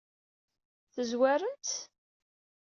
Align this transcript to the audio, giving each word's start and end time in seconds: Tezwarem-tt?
Tezwarem-tt? 0.93 1.75